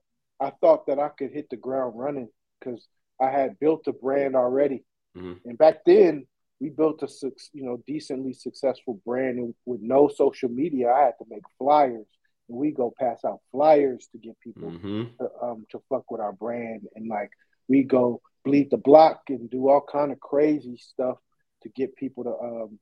[0.44, 2.28] I thought that I could hit the ground running
[2.60, 2.86] because
[3.20, 4.84] I had built a brand already,
[5.16, 5.34] mm-hmm.
[5.48, 6.26] and back then
[6.60, 7.08] we built a
[7.52, 10.92] you know decently successful brand and with no social media.
[10.92, 12.06] I had to make flyers,
[12.48, 15.04] and we go pass out flyers to get people mm-hmm.
[15.18, 17.30] to, um, to fuck with our brand, and like
[17.68, 21.16] we go bleed the block and do all kind of crazy stuff
[21.62, 22.78] to get people to um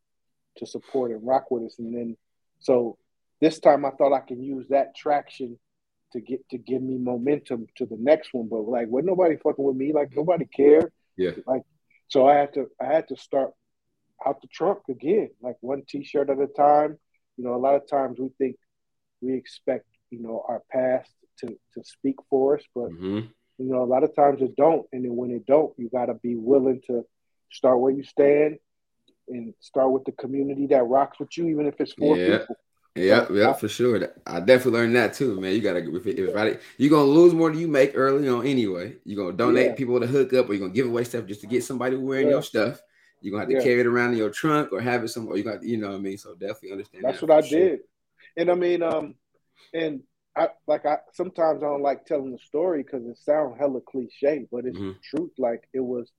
[0.57, 2.17] to support and rock with us, and then
[2.61, 2.99] so
[3.41, 5.59] this time I thought I can use that traction
[6.13, 8.49] to get to give me momentum to the next one.
[8.49, 10.93] But like, when nobody fucking with me, like nobody cared.
[11.17, 11.33] Yeah.
[11.47, 11.63] Like,
[12.09, 13.51] so I had to I had to start
[14.27, 16.99] out the trunk again, like one T-shirt at a time.
[17.37, 18.57] You know, a lot of times we think
[19.21, 23.21] we expect you know our past to to speak for us, but mm-hmm.
[23.59, 24.87] you know a lot of times it don't.
[24.93, 27.05] And then when it don't, you got to be willing to
[27.51, 28.59] start where you stand
[29.29, 32.39] and start with the community that rocks with you, even if it's four yeah.
[32.39, 32.57] people.
[32.95, 34.11] Yeah, yeah, for sure.
[34.27, 35.55] I definitely learned that too, man.
[35.55, 38.97] You gotta if, if I, you're gonna lose more than you make early on anyway.
[39.05, 39.75] You're gonna donate yeah.
[39.75, 42.27] people to hook up, or you're gonna give away stuff just to get somebody wearing
[42.27, 42.35] yeah.
[42.35, 42.83] your stuff.
[43.23, 43.63] You're gonna have to yeah.
[43.63, 45.39] carry it around in your trunk or have it somewhere.
[45.39, 46.19] You got, you know what I mean.
[46.19, 47.05] So definitely understand.
[47.05, 47.59] That's that what I sure.
[47.59, 47.81] did,
[48.37, 49.15] and I mean, um,
[49.73, 50.03] and
[50.37, 54.47] I like I sometimes I don't like telling the story because it sounds hella cliche,
[54.53, 54.99] but it's mm-hmm.
[55.03, 55.33] truth.
[55.39, 56.13] Like it was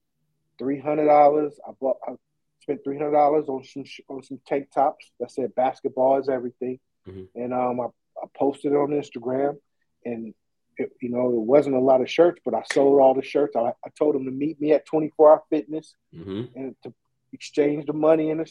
[0.57, 1.53] three hundred dollars.
[1.67, 1.97] I bought.
[2.07, 2.13] I
[2.63, 6.79] spent three hundred dollars on some on some tank tops that said basketball is everything,
[7.07, 7.23] mm-hmm.
[7.35, 7.85] and um, I,
[8.21, 9.57] I, posted it on Instagram,
[10.05, 10.33] and
[10.77, 13.55] it, you know it wasn't a lot of shirts, but I sold all the shirts.
[13.55, 16.43] I, I told them to meet me at Twenty Four Hour Fitness mm-hmm.
[16.55, 16.93] and to
[17.33, 18.49] exchange the money in the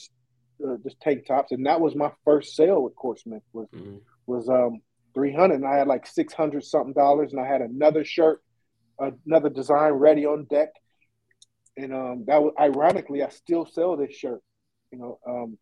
[0.64, 3.96] uh, just tank tops, and that was my first sale with Court Smith was mm-hmm.
[4.27, 4.81] was um
[5.14, 8.42] three hundred, and I had like six hundred something dollars, and I had another shirt,
[9.27, 10.70] another design ready on deck
[11.77, 14.41] and um, that was ironically, I still sell this shirt.
[14.91, 15.59] You know, um,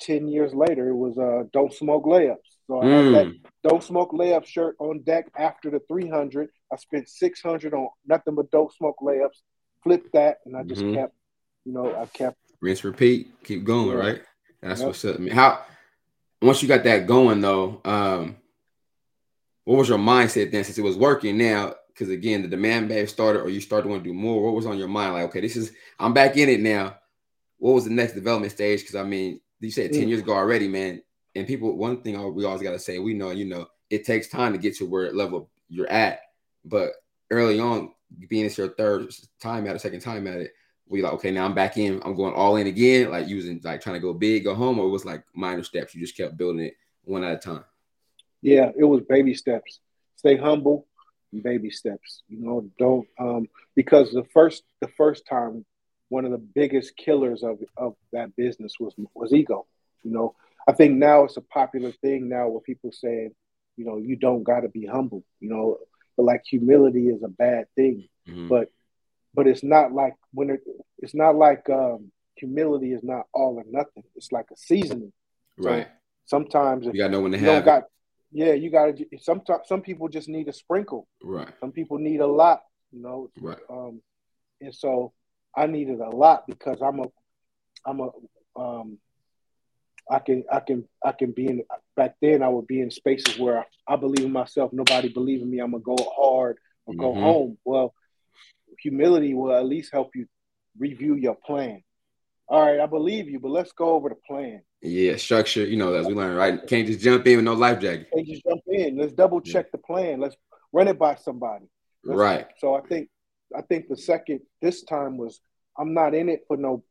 [0.00, 3.04] ten years later, it was uh, "Don't Smoke Layups." So I mm.
[3.04, 3.68] had that hmm.
[3.68, 6.48] "Don't Smoke Layup" shirt on deck after the 300.
[6.72, 9.40] I spent 600 on nothing but "Don't Smoke Layups."
[9.82, 10.96] Flipped that, and I just mm-hmm.
[10.96, 11.14] kept,
[11.64, 14.04] you know, I kept rinse, repeat, keep going, yeah.
[14.04, 14.22] right?
[14.60, 14.88] That's yep.
[14.88, 15.16] what's up.
[15.16, 15.60] I mean, how
[16.42, 18.36] once you got that going though, um,
[19.64, 20.64] what was your mindset then?
[20.64, 23.88] Since it was working now, because again, the demand have started or you started to
[23.88, 24.44] want to do more.
[24.44, 25.14] What was on your mind?
[25.14, 26.98] Like, okay, this is I'm back in it now.
[27.58, 28.80] What was the next development stage?
[28.80, 30.08] Because I mean, you said 10 mm.
[30.08, 31.02] years ago already, man.
[31.34, 34.52] And people, one thing we always gotta say, we know, you know, it takes time
[34.52, 36.20] to get to where level you're at.
[36.64, 36.92] But
[37.30, 37.92] early on,
[38.28, 40.52] being it's your third time at it, second time at it,
[40.88, 42.00] we like, okay, now I'm back in.
[42.04, 44.86] I'm going all in again, like using like trying to go big, go home, or
[44.86, 45.94] it was like minor steps.
[45.94, 47.64] You just kept building it one at a time.
[48.42, 49.80] Yeah, it was baby steps.
[50.16, 50.86] Stay humble,
[51.42, 52.22] baby steps.
[52.28, 55.64] You know, don't um, because the first the first time
[56.08, 59.66] one of the biggest killers of of that business was was ego.
[60.02, 60.34] You know,
[60.68, 63.32] I think now it's a popular thing now where people saying,
[63.76, 65.24] you know, you don't got to be humble.
[65.40, 65.78] You know,
[66.16, 68.48] but like humility is a bad thing, mm-hmm.
[68.48, 68.70] but
[69.34, 70.60] but it's not like when it,
[70.98, 74.04] it's not like um, humility is not all or nothing.
[74.14, 75.12] It's like a seasoning.
[75.58, 75.86] Right.
[75.86, 77.64] So sometimes you gotta know when to have.
[77.64, 77.84] Got,
[78.32, 79.06] yeah, you got to.
[79.18, 81.08] Some some people just need a sprinkle.
[81.22, 81.48] Right.
[81.60, 82.62] Some people need a lot.
[82.92, 83.30] You know.
[83.40, 83.58] Right.
[83.70, 84.00] Um,
[84.60, 85.12] and so
[85.56, 87.06] I needed a lot because I'm a,
[87.84, 88.10] I'm a,
[88.58, 88.98] um,
[90.10, 91.62] I can I can I can be in.
[91.96, 94.72] Back then, I would be in spaces where I, I believe in myself.
[94.72, 95.60] Nobody believe in me.
[95.60, 97.22] I'm gonna go hard or go mm-hmm.
[97.22, 97.58] home.
[97.64, 97.94] Well,
[98.80, 100.26] humility will at least help you
[100.78, 101.82] review your plan.
[102.48, 104.62] All right, I believe you, but let's go over the plan.
[104.80, 105.64] Yeah, structure.
[105.64, 106.64] You know, as we learned, right?
[106.66, 108.08] Can't just jump in with no life jacket.
[108.14, 108.96] Can't just jump in.
[108.96, 110.20] Let's double check the plan.
[110.20, 110.36] Let's
[110.72, 111.66] run it by somebody.
[112.04, 112.46] Let's, right.
[112.58, 113.08] So I think
[113.56, 115.40] I think the second this time was
[115.76, 116.84] I'm not in it for no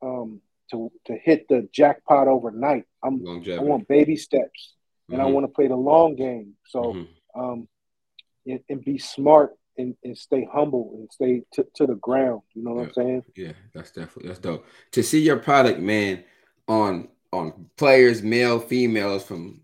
[0.00, 2.84] um to to hit the jackpot overnight.
[3.04, 3.58] I'm Longevity.
[3.58, 4.74] I want baby steps
[5.08, 5.26] and mm-hmm.
[5.26, 6.54] I want to play the long game.
[6.68, 7.40] So mm-hmm.
[7.40, 7.68] um
[8.46, 12.42] and, and, be smart and, and stay humble and stay t- to the ground.
[12.54, 12.86] You know what yeah.
[12.86, 13.24] I'm saying?
[13.36, 14.66] Yeah, that's definitely that's dope.
[14.92, 16.24] To see your product, man,
[16.68, 19.62] on on players, male, females from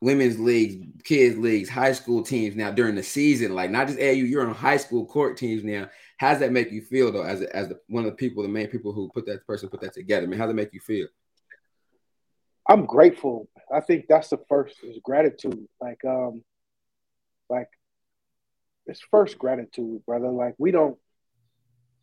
[0.00, 4.10] women's leagues, kids leagues, high school teams now during the season, like not just AU,
[4.10, 5.88] you're on high school court teams now.
[6.18, 8.48] How does that make you feel though, as as the, one of the people, the
[8.48, 10.26] main people who put that person put that together?
[10.26, 11.08] I mean, how does it make you feel?
[12.68, 13.48] I'm grateful.
[13.72, 15.66] I think that's the first is gratitude.
[15.80, 16.42] Like, um,
[17.50, 17.68] like
[18.86, 20.28] it's first gratitude, brother.
[20.30, 20.98] Like we don't.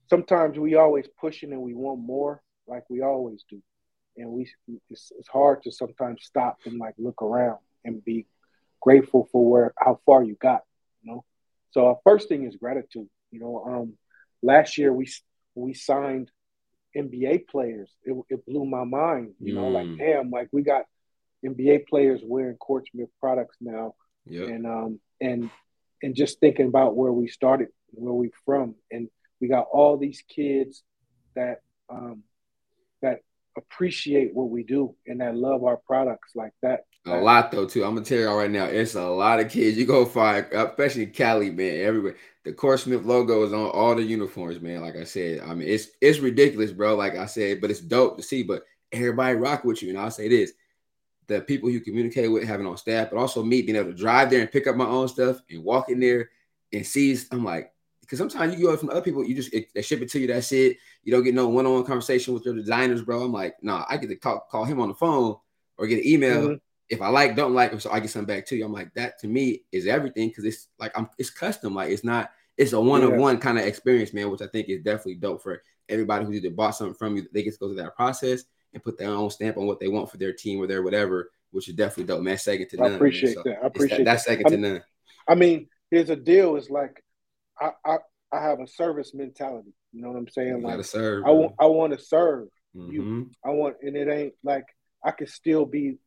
[0.10, 3.62] Sometimes we always pushing and we want more, like we always do.
[4.18, 4.50] and we
[4.90, 8.28] it's, it's hard to sometimes stop and like look around and be
[8.82, 10.62] grateful for where how far you got.
[11.02, 11.26] You know,
[11.72, 13.08] so our first thing is gratitude.
[13.32, 13.94] You know, um,
[14.42, 15.08] last year we
[15.56, 16.30] we signed
[16.96, 17.90] NBA players.
[18.04, 19.34] It, it blew my mind.
[19.40, 19.98] You know, like mm.
[19.98, 20.84] damn, like we got
[21.46, 24.48] NBA players wearing Court Smith products now, yep.
[24.48, 25.50] and um and
[26.02, 29.10] and just thinking about where we started, where we from, and
[29.40, 30.84] we got all these kids
[31.36, 32.24] that um
[33.02, 33.20] that
[33.58, 36.82] appreciate what we do and that love our products like that.
[37.06, 37.84] A lot though too.
[37.84, 38.66] I'm gonna tell you all right now.
[38.66, 39.78] It's a lot of kids.
[39.78, 41.82] You go find, especially Cali, man.
[41.82, 42.16] Everywhere.
[42.44, 44.82] The Court Smith logo is on all the uniforms, man.
[44.82, 46.96] Like I said, I mean, it's it's ridiculous, bro.
[46.96, 48.44] Like I said, but it's dope to see.
[48.44, 50.54] But everybody rock with you, and I'll say this:
[51.28, 54.30] the people you communicate with, having on staff, but also me being able to drive
[54.30, 56.30] there and pick up my own stuff and walk in there
[56.74, 57.18] and see.
[57.32, 60.10] I'm like, because sometimes you go from other people, you just it, they ship it
[60.12, 60.28] to you.
[60.28, 60.78] That's it.
[61.04, 63.24] You don't get no one-on-one conversation with your designers, bro.
[63.24, 65.38] I'm like, nah, I get to call, call him on the phone
[65.78, 66.42] or get an email.
[66.42, 66.56] Mm-hmm.
[66.90, 68.66] If I like, don't like, so I get something back to you.
[68.66, 71.74] I'm like, that to me is everything because it's like I'm it's custom.
[71.74, 75.16] Like it's not, it's a one-on-one kind of experience, man, which I think is definitely
[75.16, 77.28] dope for everybody who's either bought something from you.
[77.32, 79.88] They get to go through that process and put their own stamp on what they
[79.88, 82.38] want for their team or their whatever, which is definitely dope, man.
[82.38, 82.92] Second to none.
[82.92, 83.58] I appreciate so that.
[83.64, 84.06] I appreciate that.
[84.06, 84.84] That's second I to none.
[85.28, 86.56] I mean, here's a deal.
[86.56, 87.04] Is like
[87.60, 87.98] I, I
[88.32, 89.74] I have a service mentality.
[89.92, 90.60] You know what I'm saying?
[90.60, 92.92] You like serve, I want I want to serve mm-hmm.
[92.92, 93.32] you.
[93.46, 94.66] I want, and it ain't like
[95.04, 95.98] I can still be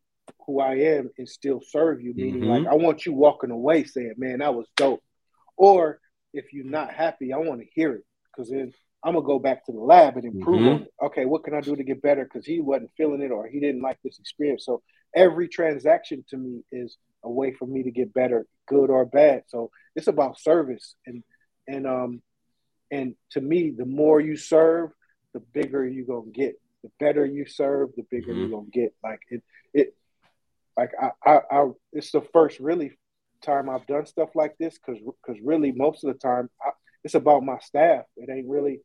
[0.47, 2.15] who I am and still serve you.
[2.15, 2.65] Meaning, mm-hmm.
[2.65, 5.03] like I want you walking away saying, "Man, that was dope."
[5.57, 6.01] Or
[6.33, 8.73] if you're not happy, I want to hear it because then
[9.05, 10.69] I'm gonna go back to the lab and improve mm-hmm.
[10.69, 10.95] on it.
[11.03, 12.25] Okay, what can I do to get better?
[12.25, 14.65] Because he wasn't feeling it or he didn't like this experience.
[14.65, 14.83] So
[15.15, 19.43] every transaction to me is a way for me to get better, good or bad.
[19.49, 21.23] So it's about service and
[21.69, 22.23] and um
[22.91, 24.91] and to me, the more you serve,
[25.35, 26.55] the bigger you're gonna get.
[26.83, 28.41] The better you serve, the bigger mm-hmm.
[28.41, 28.95] you're gonna get.
[29.03, 29.43] Like it
[29.75, 29.95] it
[30.79, 32.93] like I, I, I it's the first really
[33.43, 36.71] time I've done stuff like this because because really most of the time I,
[37.05, 38.05] it's about my staff.
[38.17, 38.81] It ain't really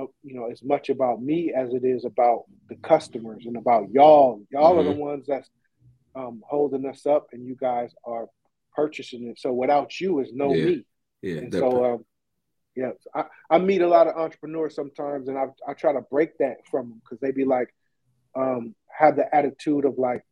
[0.00, 3.90] uh, you know as much about me as it is about the customers and about
[3.90, 4.42] y'all.
[4.50, 4.80] Y'all mm-hmm.
[4.80, 5.00] are the mm-hmm.
[5.00, 5.48] ones that's
[6.14, 8.26] um, holding us up, and you guys are
[8.74, 9.38] purchasing it.
[9.38, 10.64] So without you is no yeah.
[10.64, 10.84] me.
[11.22, 11.36] Yeah.
[11.38, 12.04] And so um,
[12.76, 16.38] yeah, I, I meet a lot of entrepreneurs sometimes, and I I try to break
[16.38, 17.74] that from them because they be like,
[18.34, 20.22] um, have the attitude of like,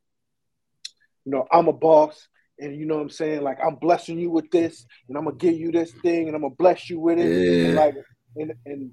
[1.24, 2.28] you know, I'm a boss,
[2.58, 5.36] and you know what I'm saying, like I'm blessing you with this, and I'm gonna
[5.36, 7.66] give you this thing, and I'm gonna bless you with it, yeah.
[7.66, 7.94] and like,
[8.36, 8.90] and and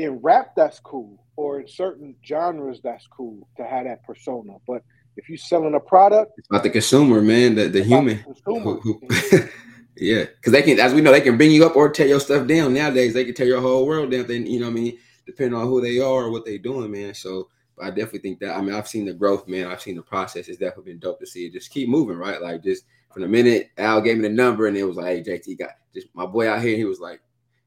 [0.00, 4.82] in rap that's cool, or in certain genres that's cool to have that persona, but
[5.16, 8.16] if you're selling a product, it's about the consumer, man, the the human.
[8.16, 8.80] The consumer.
[8.80, 9.38] Who, who,
[9.96, 12.20] Yeah, because they can, as we know, they can bring you up or tear your
[12.20, 12.72] stuff down.
[12.72, 14.26] Nowadays, they can tear your whole world down.
[14.26, 16.90] Then you know, what I mean, depending on who they are or what they're doing,
[16.90, 17.12] man.
[17.12, 17.50] So,
[17.82, 18.56] I definitely think that.
[18.56, 19.66] I mean, I've seen the growth, man.
[19.66, 20.48] I've seen the process.
[20.48, 22.40] It's definitely been dope to see it just keep moving, right?
[22.40, 25.22] Like just from the minute Al gave me the number and it was like, "Hey,
[25.22, 27.20] JT got just my boy out here." He was like,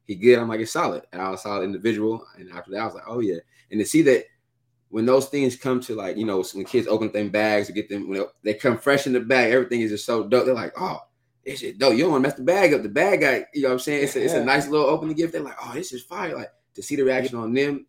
[0.05, 2.25] "He good." I'm like, "It's solid." Al, solid individual.
[2.37, 3.39] And after that, I was like, "Oh yeah."
[3.71, 4.25] And to see that
[4.89, 7.89] when those things come to like, you know, when kids open them bags to get
[7.89, 10.45] them, when they come fresh in the bag, everything is just so dope.
[10.45, 10.99] They're like, "Oh."
[11.45, 11.93] this shit dope.
[11.93, 12.83] You don't want to mess the bag up.
[12.83, 14.03] The bag guy, you know what I'm saying?
[14.05, 15.33] It's a, it's a nice little opening gift.
[15.33, 16.35] They're like, oh, this is fire.
[16.35, 17.85] Like to see the reaction on them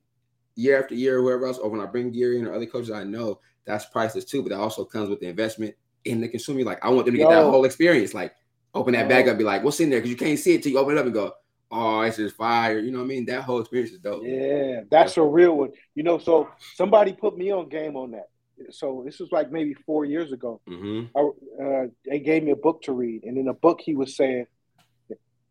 [0.56, 2.90] year after year, or whoever else, or when I bring gear in or other coaches
[2.90, 4.42] I know, that's priceless too.
[4.42, 5.74] But that also comes with the investment
[6.04, 6.64] in the consumer.
[6.64, 7.44] Like I want them to get Yo.
[7.44, 8.14] that whole experience.
[8.14, 8.34] Like
[8.74, 9.08] open that Yo.
[9.08, 10.00] bag up, be like, what's in there?
[10.00, 11.32] Because you can't see it till you open it up and go,
[11.74, 12.78] oh, this is fire.
[12.78, 13.26] You know what I mean?
[13.26, 14.22] That whole experience is dope.
[14.24, 15.70] Yeah, that's a real one.
[15.94, 18.28] You know, so somebody put me on game on that
[18.70, 20.60] so this was like maybe four years ago.
[20.68, 21.16] Mm-hmm.
[21.16, 24.16] I, uh, they gave me a book to read, and in the book he was
[24.16, 24.46] saying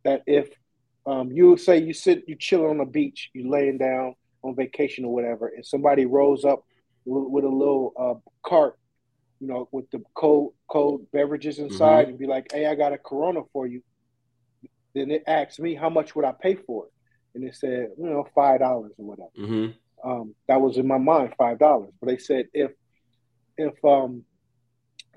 [0.04, 0.50] that if
[1.06, 4.56] um, you would say you sit, you chilling on the beach, you laying down on
[4.56, 6.66] vacation or whatever, and somebody rolls up
[7.06, 8.78] with, with a little uh, cart,
[9.40, 12.10] you know, with the cold cold beverages inside, mm-hmm.
[12.12, 13.82] and be like, "Hey, I got a Corona for you."
[14.94, 16.92] Then it asked me how much would I pay for it,
[17.36, 19.30] and it said, you know, five dollars or whatever.
[19.40, 20.10] Mm-hmm.
[20.10, 21.92] Um, that was in my mind, five dollars.
[22.00, 22.72] But they said if
[23.58, 24.24] if um,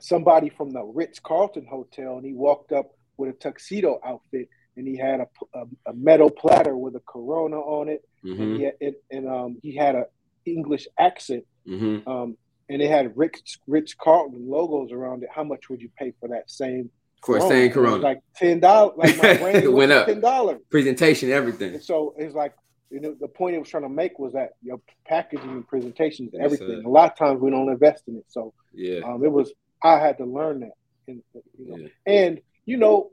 [0.00, 4.86] somebody from the Ritz Carlton Hotel and he walked up with a tuxedo outfit and
[4.86, 8.42] he had a, a, a metal platter with a Corona on it, mm-hmm.
[8.42, 10.04] and, he had, and, and um, he had a
[10.44, 12.08] English accent, mm-hmm.
[12.08, 12.36] um,
[12.68, 15.30] and it had Ritz Ritz Carlton logos around it.
[15.34, 16.90] How much would you pay for that same?
[17.26, 17.48] For Corona?
[17.48, 18.96] same Corona, like ten dollars.
[18.96, 20.06] Like my brain went up.
[20.06, 20.60] Ten dollars.
[20.70, 21.74] Presentation, everything.
[21.74, 22.54] And so it's like
[22.90, 26.32] you know, the point it was trying to make was that your packaging and presentations,
[26.34, 26.84] and everything.
[26.84, 28.24] a lot of times we don't invest in it.
[28.28, 30.70] So yeah, um, it was I had to learn that.
[31.08, 31.22] And,
[31.58, 31.88] you know, yeah.
[32.06, 33.10] and you know,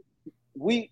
[0.56, 0.91] we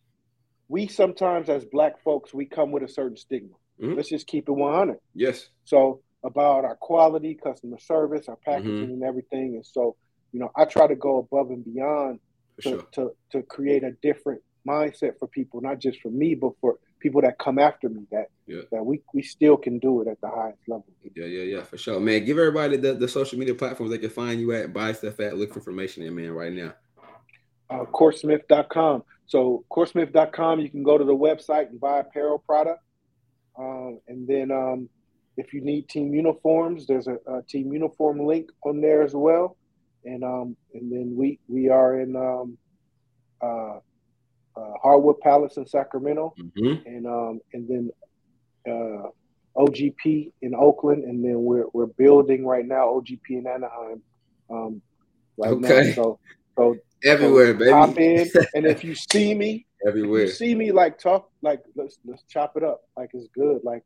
[0.67, 3.55] we sometimes as black folks we come with a certain stigma.
[3.79, 3.95] Mm-hmm.
[3.95, 4.97] Let's just keep it one hundred.
[5.13, 5.49] Yes.
[5.65, 8.93] So about our quality, customer service, our packaging, mm-hmm.
[8.93, 9.55] and everything.
[9.55, 9.95] And so,
[10.31, 12.19] you know, I try to go above and beyond
[12.61, 12.87] to, sure.
[12.93, 17.21] to to create a different mindset for people, not just for me, but for people
[17.21, 18.05] that come after me.
[18.11, 18.61] That yeah.
[18.71, 20.85] that we we still can do it at the highest level.
[21.15, 22.25] Yeah, yeah, yeah, for sure, man.
[22.25, 25.37] Give everybody the, the social media platforms they can find you at, buy stuff at,
[25.37, 26.73] look for information in, man, right now.
[27.69, 29.03] Uh, CourtSmith.com.
[29.27, 32.83] So CourtSmith.com, you can go to the website and buy apparel product.
[33.57, 34.89] Um, and then um,
[35.37, 39.57] if you need team uniforms, there's a, a, team uniform link on there as well.
[40.05, 42.57] And um, and then we we are in um,
[43.41, 43.79] uh,
[44.55, 46.87] uh, Hardwood Palace in Sacramento, mm-hmm.
[46.87, 47.91] and um, and then
[48.67, 49.09] uh,
[49.57, 54.01] OGP in Oakland, and then we're we're building right now OGP in Anaheim.
[54.49, 54.81] Um,
[55.37, 55.89] right okay.
[55.89, 56.19] now, so
[56.57, 57.71] so everywhere, so baby.
[57.71, 62.23] Hop in, and if you see me everywhere, see me like talk like let's let's
[62.23, 63.83] chop it up like it's good like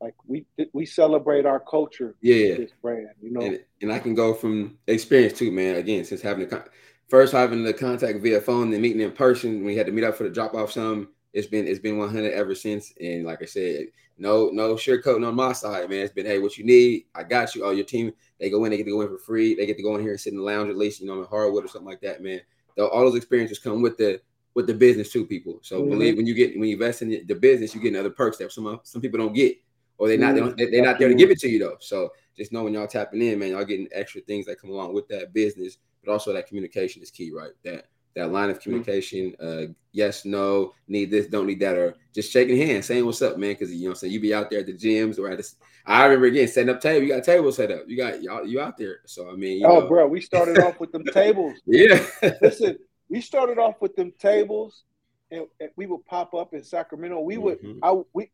[0.00, 2.14] like we we celebrate our culture.
[2.20, 3.40] Yeah, this brand, you know.
[3.40, 5.76] And, and, I can go from experience too, man.
[5.76, 6.64] Again, since having the
[7.08, 9.64] first having the contact via phone, then meeting in person.
[9.64, 10.72] We had to meet up for the drop off.
[10.72, 12.92] Some it's been it's been 100 ever since.
[13.00, 13.86] And like I said,
[14.18, 16.00] no no sugarcoating on my side, man.
[16.00, 17.64] It's been hey, what you need, I got you.
[17.64, 19.54] Oh, your team, they go in, they get to go in for free.
[19.54, 21.20] They get to go in here and sit in the lounge at least, you know,
[21.20, 22.40] in hardwood or something like that, man.
[22.78, 24.20] All those experiences come with the
[24.54, 25.58] with the business too, people.
[25.62, 25.90] So mm-hmm.
[25.90, 28.52] believe when you get when you invest in the business, you get other perks that
[28.52, 29.56] some some people don't get,
[29.98, 31.76] or they're not they don't, they're not there to give it to you though.
[31.80, 34.94] So just know when y'all tapping in, man, y'all getting extra things that come along
[34.94, 37.50] with that business, but also that communication is key, right?
[37.64, 38.62] That that line of mm-hmm.
[38.62, 43.22] communication, uh, yes, no, need this, don't need that, or just shaking hands, saying what's
[43.22, 43.52] up, man.
[43.52, 45.56] Because you know, I'm saying you be out there at the gyms or at this.
[45.86, 47.06] I remember again setting up table.
[47.06, 47.82] You got tables set up.
[47.86, 49.00] You got y'all you out there.
[49.06, 49.88] So I mean, oh, know.
[49.88, 51.54] bro, we started off with them tables.
[51.66, 52.04] Yeah,
[52.40, 54.84] listen, we started off with them tables,
[55.30, 57.20] and, and, we would pop up in Sacramento.
[57.20, 57.84] We would, mm-hmm.
[57.84, 58.30] I we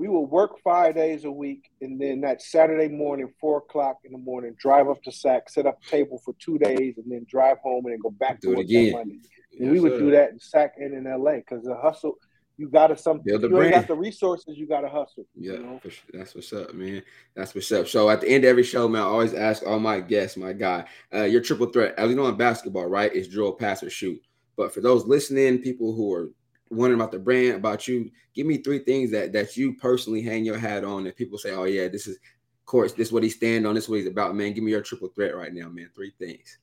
[0.00, 4.12] we would work five days a week, and then that Saturday morning, four o'clock in
[4.12, 7.26] the morning, drive up to Sac, set up a table for two days, and then
[7.28, 8.92] drive home and then go back do to it again.
[8.92, 9.18] Monday.
[9.58, 9.98] And yes, we would sir.
[9.98, 12.14] do that in Sac and in LA because the hustle.
[12.56, 13.20] You gotta some.
[13.20, 14.56] Build you ain't got the resources.
[14.56, 15.26] You gotta hustle.
[15.34, 15.80] Yeah, you know?
[15.82, 15.92] sure.
[16.12, 17.02] that's what's up, man.
[17.34, 17.86] That's what's up.
[17.86, 20.54] So at the end of every show, man, I always ask all my guests, my
[20.54, 20.84] guy,
[21.14, 21.94] uh, your triple threat.
[21.98, 23.14] As you know in basketball, right?
[23.14, 24.20] It's drill, pass, or shoot.
[24.56, 26.30] But for those listening, people who are
[26.70, 28.10] wondering about the brand, about you.
[28.34, 31.52] Give me three things that that you personally hang your hat on that people say,
[31.52, 33.98] oh yeah, this is of course, this is what he stand on, this is what
[33.98, 34.52] he's about, man.
[34.52, 35.90] Give me your triple threat right now, man.
[35.94, 36.58] Three things.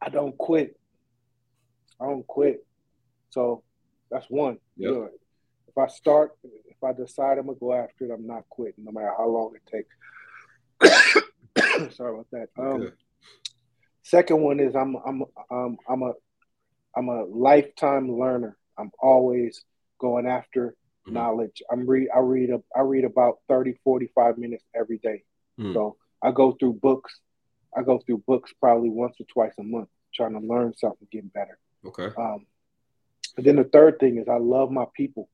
[0.00, 0.78] I don't quit.
[2.00, 2.66] I don't quit.
[3.30, 3.62] So
[4.10, 4.58] that's one.
[4.76, 4.90] Yep.
[4.90, 5.10] Good.
[5.68, 8.92] If I start, if I decide I'm gonna go after it, I'm not quitting, no
[8.92, 9.94] matter how long it takes.
[11.96, 12.48] Sorry about that.
[12.58, 12.92] Um,
[14.02, 16.12] second one is I'm I'm um, I'm a
[16.96, 18.56] I'm a lifetime learner.
[18.78, 19.64] I'm always
[20.00, 20.68] going after
[21.06, 21.14] mm-hmm.
[21.14, 21.62] knowledge.
[21.70, 25.22] I'm read I read a, I read about 30 45 minutes every day.
[25.58, 25.74] Mm-hmm.
[25.74, 27.18] So I go through books.
[27.76, 31.32] I go through books probably once or twice a month trying to learn something, get
[31.32, 31.58] better.
[31.86, 32.10] Okay.
[32.16, 32.46] Um
[33.36, 35.28] and then the third thing is I love my people.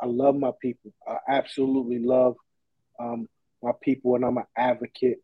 [0.00, 0.92] I love my people.
[1.06, 2.36] I absolutely love
[2.98, 3.28] um,
[3.62, 5.18] my people, and I'm an advocate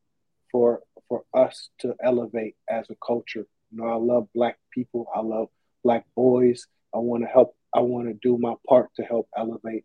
[0.51, 3.47] for for us to elevate as a culture.
[3.71, 5.07] You know, I love black people.
[5.15, 5.49] I love
[5.85, 6.67] black boys.
[7.01, 7.57] I want to help.
[7.75, 9.85] I want to do my part to help elevate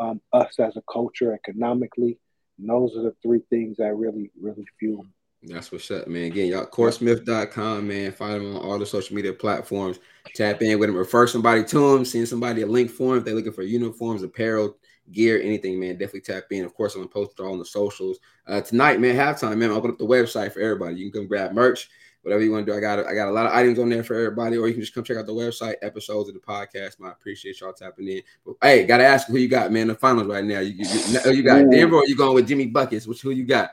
[0.00, 2.18] um, us as a culture economically.
[2.58, 5.04] And those are the three things that really, really fuel.
[5.42, 6.24] That's what's up, man.
[6.24, 8.12] Again, y'all, CourtSmith.com, man.
[8.12, 9.98] Find them on all the social media platforms.
[10.34, 13.18] Tap in with them, refer somebody to them, send somebody a link for them.
[13.18, 14.78] If they're looking for uniforms, apparel,
[15.12, 16.64] gear, anything, man, definitely tap in.
[16.64, 18.20] Of course, I'm gonna post it all on the socials.
[18.46, 20.96] Uh, tonight, man, halftime, man, open up the website for everybody.
[20.96, 21.90] You can come grab merch
[22.24, 22.76] whatever you want to do.
[22.76, 24.82] I got I got a lot of items on there for everybody, or you can
[24.82, 26.98] just come check out the website, episodes of the podcast.
[26.98, 28.22] Man, I appreciate y'all tapping in.
[28.44, 29.88] But, hey, gotta ask who you got, man.
[29.88, 30.60] The finals right now.
[30.60, 33.06] You, you, you got Denver, or you going with Jimmy buckets?
[33.06, 33.70] Which who you got?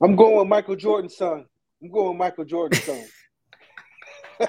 [0.00, 1.44] I'm going with Michael Jordan's son.
[1.82, 3.04] I'm going with Michael Jordan's son.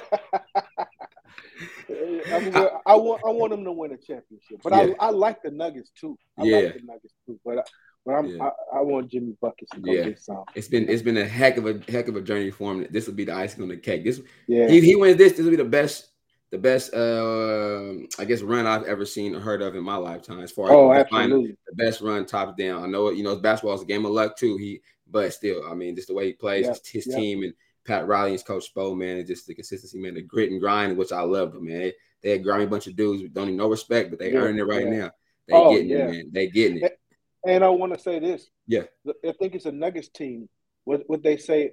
[1.92, 4.94] I, I, want I want him to win a championship, but yeah.
[5.00, 6.18] I, I like the Nuggets too.
[6.38, 6.58] I yeah.
[6.58, 7.68] like the Nuggets too, but
[8.06, 8.44] but I'm, yeah.
[8.44, 10.04] I, I, want Jimmy buckets to go yeah.
[10.06, 10.44] get some.
[10.56, 12.88] It's been it's been a heck of a heck of a journey for him.
[12.90, 14.04] This will be the icing on the cake.
[14.04, 14.68] This yeah.
[14.68, 15.34] he, he wins this.
[15.34, 16.08] This will be the best
[16.52, 20.40] the best uh I guess run I've ever seen or heard of in my lifetime.
[20.40, 21.58] As far oh, as absolutely.
[21.68, 22.84] the best run top down.
[22.84, 24.58] I know it, you know basketball is a game of luck too.
[24.58, 24.82] He
[25.12, 27.54] but still, I mean, just the way he plays, his, his team and
[27.86, 30.98] Pat Riley and Coach Spo, man, and just the consistency, man, the grit and grind,
[30.98, 31.80] which I love, man.
[31.80, 34.60] They, they had grimy bunch of dudes don't even no respect, but they yeah, earning
[34.60, 35.12] it right now.
[35.48, 36.30] They oh, getting it, man.
[36.32, 36.99] They getting it.
[37.46, 38.50] And I want to say this.
[38.68, 38.84] Yeah.
[39.08, 40.50] I think it's a Nuggets team.
[40.84, 41.72] What what they say,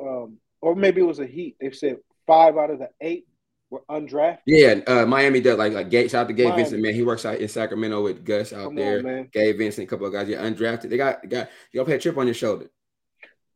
[0.00, 1.56] um, or maybe it was a Heat.
[1.60, 3.26] They said five out of the eight
[3.70, 4.38] were undrafted.
[4.46, 5.90] Yeah, uh, Miami does like like.
[5.92, 6.62] Shout out to Gabe Miami.
[6.62, 6.94] Vincent, man.
[6.94, 8.98] He works out in Sacramento with Gus out Come there.
[8.98, 9.28] On, man.
[9.32, 10.28] Gabe Vincent, a couple of guys.
[10.28, 10.90] Yeah, undrafted.
[10.90, 12.70] They got got to pay a chip on your shoulder.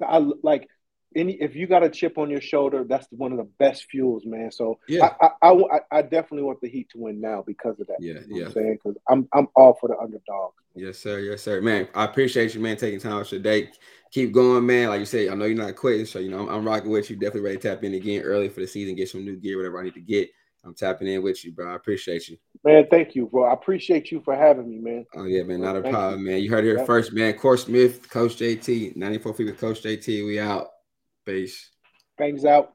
[0.00, 0.68] I like
[1.16, 4.24] any if you got a chip on your shoulder, that's one of the best fuels,
[4.26, 4.50] man.
[4.50, 7.86] So yeah, I I, I, I definitely want the Heat to win now because of
[7.86, 7.96] that.
[8.00, 8.46] Yeah, you know yeah.
[8.46, 10.52] I'm saying because I'm I'm all for the underdog.
[10.74, 11.18] Yes, sir.
[11.20, 11.60] Yes, sir.
[11.60, 13.70] Man, I appreciate you, man, taking time out your day.
[14.12, 14.88] Keep going, man.
[14.88, 17.10] Like you say, I know you're not quitting, so you know I'm, I'm rocking with
[17.10, 17.16] you.
[17.16, 19.80] Definitely ready to tap in again early for the season, get some new gear, whatever
[19.80, 20.30] I need to get.
[20.64, 21.72] I'm tapping in with you, bro.
[21.72, 22.36] I appreciate you.
[22.64, 23.44] Man, thank you, bro.
[23.44, 25.06] I appreciate you for having me, man.
[25.14, 25.60] Oh yeah, man.
[25.60, 26.30] Not a problem, you.
[26.30, 26.42] man.
[26.42, 27.34] You heard it here first, man.
[27.34, 30.26] Court Smith, Coach JT, 94 feet with Coach JT.
[30.26, 30.68] We out.
[31.28, 31.68] Peace.
[32.16, 32.72] Bangs out.